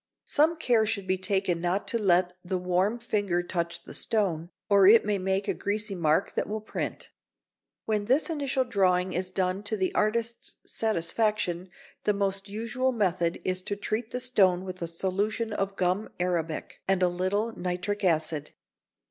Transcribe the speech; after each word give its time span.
Some 0.25 0.57
care 0.57 0.87
should 0.87 1.05
be 1.05 1.19
taken 1.19 1.61
not 1.61 1.87
to 1.89 1.99
let 1.99 2.33
the 2.43 2.57
warm 2.57 2.97
finger 2.97 3.43
touch 3.43 3.83
the 3.83 3.93
stone, 3.93 4.49
or 4.67 4.87
it 4.87 5.05
may 5.05 5.19
make 5.19 5.47
a 5.47 5.53
greasy 5.53 5.93
mark 5.93 6.33
that 6.33 6.49
will 6.49 6.59
print. 6.59 7.11
When 7.85 8.05
this 8.05 8.27
initial 8.27 8.63
drawing 8.63 9.13
is 9.13 9.29
done 9.29 9.61
to 9.61 9.77
the 9.77 9.93
artist's 9.93 10.55
satisfaction, 10.65 11.69
the 12.05 12.13
most 12.13 12.49
usual 12.49 12.91
method 12.91 13.43
is 13.45 13.61
to 13.61 13.75
treat 13.75 14.09
the 14.09 14.19
stone 14.19 14.65
with 14.65 14.81
a 14.81 14.87
solution 14.87 15.53
of 15.53 15.75
gum 15.75 16.09
arabic 16.19 16.81
and 16.87 17.03
a 17.03 17.07
little 17.07 17.55
nitric 17.55 18.03
acid. 18.03 18.53